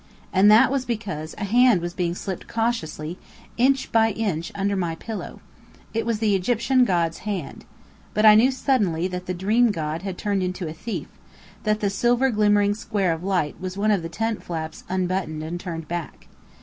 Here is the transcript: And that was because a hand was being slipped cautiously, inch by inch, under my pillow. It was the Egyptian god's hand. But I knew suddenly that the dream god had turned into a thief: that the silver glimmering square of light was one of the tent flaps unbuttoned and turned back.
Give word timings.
And 0.33 0.49
that 0.49 0.71
was 0.71 0.83
because 0.83 1.35
a 1.37 1.43
hand 1.43 1.79
was 1.79 1.93
being 1.93 2.15
slipped 2.15 2.47
cautiously, 2.47 3.19
inch 3.55 3.91
by 3.91 4.09
inch, 4.13 4.51
under 4.55 4.75
my 4.75 4.95
pillow. 4.95 5.41
It 5.93 6.07
was 6.07 6.17
the 6.17 6.33
Egyptian 6.35 6.85
god's 6.85 7.19
hand. 7.19 7.65
But 8.15 8.25
I 8.25 8.33
knew 8.33 8.49
suddenly 8.49 9.07
that 9.09 9.27
the 9.27 9.35
dream 9.35 9.69
god 9.69 10.01
had 10.01 10.17
turned 10.17 10.41
into 10.41 10.67
a 10.67 10.73
thief: 10.73 11.07
that 11.65 11.81
the 11.81 11.91
silver 11.91 12.31
glimmering 12.31 12.73
square 12.73 13.13
of 13.13 13.23
light 13.23 13.61
was 13.61 13.77
one 13.77 13.91
of 13.91 14.01
the 14.01 14.09
tent 14.09 14.41
flaps 14.41 14.83
unbuttoned 14.89 15.43
and 15.43 15.59
turned 15.59 15.87
back. 15.87 16.27